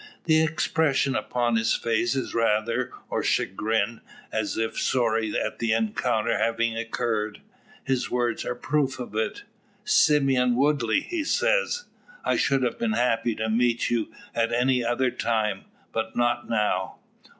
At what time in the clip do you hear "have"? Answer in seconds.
12.63-12.79